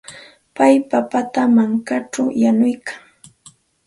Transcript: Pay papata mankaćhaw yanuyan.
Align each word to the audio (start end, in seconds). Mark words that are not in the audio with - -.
Pay 0.55 0.75
papata 0.89 1.41
mankaćhaw 1.55 2.27
yanuyan. 2.41 2.85